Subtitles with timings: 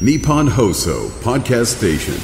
[0.00, 2.14] Nippon Hoso Podcast Station.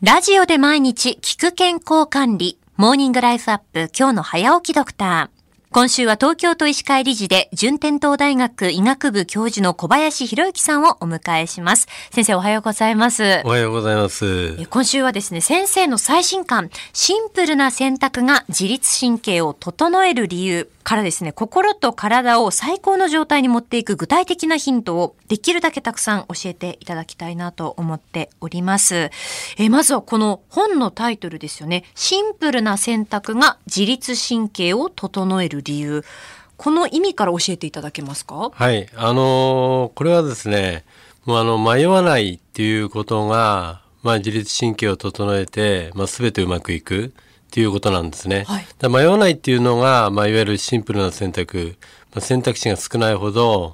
[0.00, 5.34] ラジオで毎日聞く健康管理、モーニングライフアップ今日の早起きドクター。
[5.70, 11.86] 今週は東京都医師会理事で、順天堂大学医学部教授の小林博之さんをお迎えします。
[12.10, 13.42] 先生おはようございます。
[13.44, 14.56] おはようございます。
[14.60, 29.10] え今週はですね、先生の最新刊、シンプルな選択が自律神経を整える理由からですね、心と体を最高の状態に持っていく具体的なヒントをできるだけたくさん教えていただきたいなと思っております。
[29.56, 31.84] えまずはこの本のタイトルですよね。
[31.94, 36.04] シンプルな選択が自律神経を整える理由。
[36.56, 38.50] この意味から教えていただけますか？
[38.52, 40.84] はい、あのーこれはですね、
[41.24, 47.14] もうあの迷わないっていうことが、まあ自律神経を整えて、まあすべてうまくいく
[47.54, 48.42] っていうことなんですね。
[48.48, 51.76] はい迷わないっていうのが、まあいわゆるシンプルな選択、
[52.12, 53.72] まあ、選択肢が少ないほど、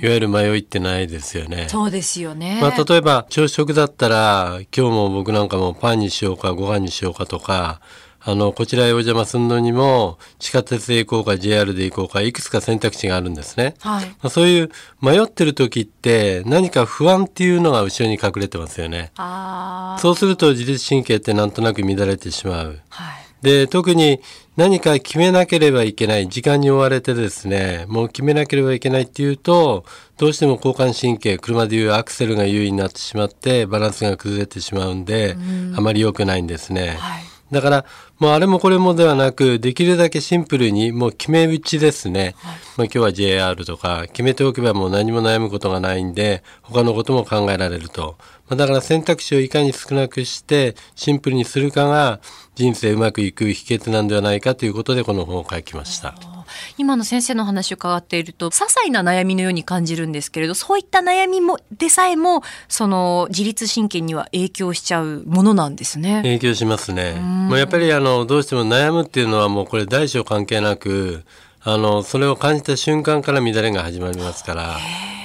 [0.00, 1.68] いわゆる迷いってないですよね。
[1.68, 2.58] そうですよね。
[2.62, 7.82] まあ、例えば朝食だったら今日も僕なんかもパンにしようかご飯にしようかとか
[8.20, 13.74] あのこちらへお邪魔するのにも地下鉄で行こうか JR で行こうかいくつか選択肢があるんですね。
[13.80, 14.06] はい。
[14.06, 19.12] まあそういう迷ってる時って何か不安っていうのが後ろに隠れてますよね。
[19.16, 20.00] ああ。
[20.00, 22.80] そうすると自律神経ってなんとなく乱れてしまう。
[22.88, 23.28] はい。
[23.42, 24.20] で特に
[24.56, 29.84] 何か決めなければいけない時間に追われてですねもう決めなければいけないっていうと
[30.16, 35.36] どうしても交感神経車でいうアクセルが優位になってしまってバランスが崩れてしまうんで
[35.76, 36.96] あまり良くないんですね。
[36.98, 37.27] はい。
[37.50, 37.84] だから
[38.18, 42.34] もうあれもこれもではなくできるだけシンプルにもう決め打ちですね、
[42.76, 48.16] まあ、今日は JR とか決めておけばもう何も悩むことがないんで他のことも考えられると、
[48.48, 52.20] まあ、だから選択肢をいかに少なくしてシンプルにするかが
[52.54, 56.37] 人生うまくいく秘訣なんではないかということでこの本を書きました。
[56.76, 66.22] 今の先生の話を伺っていると些細な悩みのように感じるんですけれどそういった悩みもでさえもその自律神経には影響しちゃうものなんですね。
[66.22, 67.14] 影響しますね。
[67.14, 71.24] もうやっぱりあのどうしても悩むっていうのはもうこれ大小関係なく
[71.62, 74.76] あのそれを感じた瞬間から乱れが始まりますから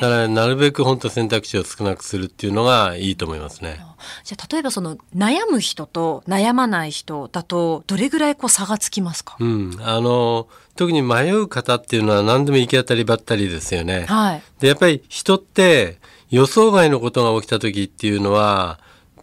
[0.00, 3.80] だからなるべく本当選択肢を少なくするっていうのがいいと思いますね。
[4.24, 14.06] じゃあ例えばその悩む人と悩まない人だとどれぐらいこう差がつきますか、うん、あの特に迷う方っていうのは何でも行き当たりばったりですよね。
[14.06, 14.42] はい。
[14.60, 15.98] でやっぱり人って
[16.30, 18.78] 予想外のことが起きた時っていうのは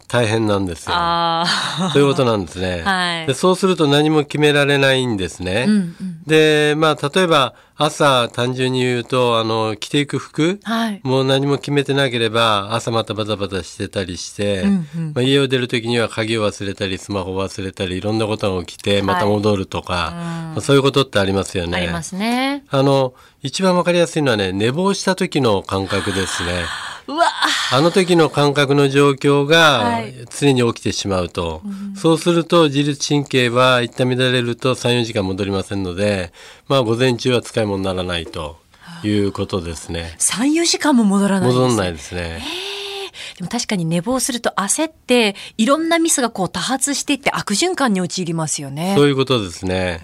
[0.08, 0.94] 大変なんですよ。
[0.94, 1.90] ああ。
[1.92, 2.82] そういうことなんですね。
[2.84, 5.64] はいでそうすると何も決められないんですね。
[5.66, 6.15] うんうん。
[6.26, 11.00] でまあ例えば朝単純に言うとあの着ていく服はい。
[11.04, 21.76] もう何も決めてなければ朝またバタバタしてたりして、うんうんまあ、家を出る時には鍵を忘れたりスマホを忘れたりいろんなことが起きてまた戻るとか、まあそういうことってありますよね。
[21.76, 22.64] ありますね。
[22.70, 26.64] あの一番わかりやすいのはね寝坊した時の感覚ですね。
[27.08, 27.26] うわ
[27.72, 31.62] あの時の感覚の状況はがい常に起きてしまうと、
[31.96, 36.32] そうすると自律神経は一旦乱れると34時間戻りませんので
[36.68, 38.58] まあ午前中は使い物にならないと
[39.04, 40.14] いうことですね。
[40.18, 41.58] 3、4時間も戻らないです。
[41.60, 42.42] 戻んないですね。
[43.38, 48.94] でも確かに寝坊すると焦っていろんなミスがこう多発していって悪循環に陥りますよね。
[48.96, 50.00] そういうことですね。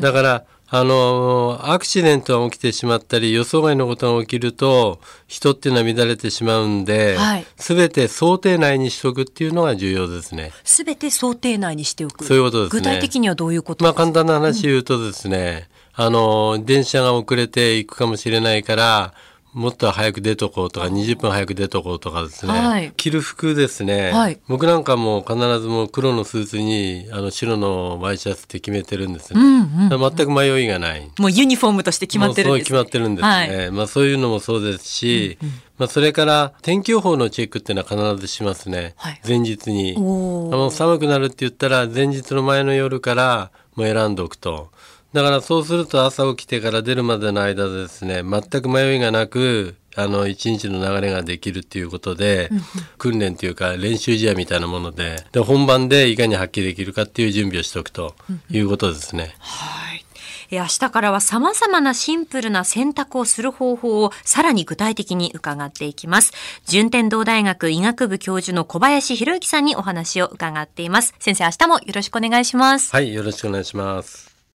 [0.00, 10.50] だからあのアクシデントが起きてしまったり予想外のことが起きると人っていうのは乱れてしまうんで、はい全て想定内にしとくっていうのが重要ですね。
[10.64, 12.24] すべて想定内にしておく。
[12.24, 19.14] そういうことですね具体的にはどういうことまあですか、簡単な話言うとですね、あの電車が遅れていくかもしれないから
[19.52, 31.10] もっと早く出とこうとか20分早く出とこうとかですね、はい着る服ですね、はい僕なんかも必ずもう黒のスーツにあの白のワイシャツって決めてるんですね、うんうん全く迷いがない。
[31.18, 33.28] もうユニフォームとして決まってるんです、もうそう決まってるんですね。
[33.28, 33.70] はい。
[33.70, 35.38] まあそういうのもそうですし、
[35.78, 38.94] まあそれから天気予報のチェックっていうのは必ずしますね。
[38.96, 39.94] はい前日に。
[39.96, 44.70] あの寒くなるって言ったら前日の前の夜からもう選んでおくと。
[45.12, 52.50] だからそうすると朝起きてから出るまでの間ですね全く迷いがなくあの一日の流れができるっていうことで、
[52.96, 58.14] 訓練というか練習試合みたいなものでで本番でいかに発揮できるかっていう準備をしておくと
[58.50, 59.34] いうことですね。
[59.38, 60.02] はい。
[60.50, 66.32] え明日からは様々なシンプルな選択をする方法をさらに具体的に伺っていきます。
[66.66, 71.14] 順天堂大学医学部教授の小林博之さんにお話を伺っています。
[71.18, 72.92] 先生、明日もよろしくお願いします。
[72.92, 74.31] はい、よろしくお願いします。